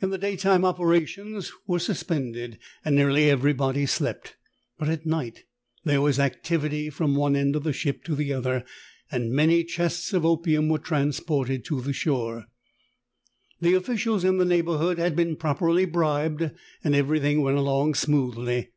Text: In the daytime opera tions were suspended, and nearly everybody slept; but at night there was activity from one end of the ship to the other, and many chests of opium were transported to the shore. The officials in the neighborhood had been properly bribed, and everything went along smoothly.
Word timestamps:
In 0.00 0.08
the 0.08 0.16
daytime 0.16 0.64
opera 0.64 1.04
tions 1.06 1.52
were 1.66 1.78
suspended, 1.78 2.58
and 2.86 2.96
nearly 2.96 3.28
everybody 3.28 3.84
slept; 3.84 4.34
but 4.78 4.88
at 4.88 5.04
night 5.04 5.44
there 5.84 6.00
was 6.00 6.18
activity 6.18 6.88
from 6.88 7.14
one 7.14 7.36
end 7.36 7.54
of 7.54 7.64
the 7.64 7.74
ship 7.74 8.02
to 8.04 8.14
the 8.14 8.32
other, 8.32 8.64
and 9.12 9.30
many 9.30 9.62
chests 9.64 10.14
of 10.14 10.24
opium 10.24 10.70
were 10.70 10.78
transported 10.78 11.66
to 11.66 11.82
the 11.82 11.92
shore. 11.92 12.46
The 13.60 13.74
officials 13.74 14.24
in 14.24 14.38
the 14.38 14.46
neighborhood 14.46 14.96
had 14.96 15.14
been 15.14 15.36
properly 15.36 15.84
bribed, 15.84 16.50
and 16.82 16.94
everything 16.94 17.42
went 17.42 17.58
along 17.58 17.92
smoothly. 17.92 18.70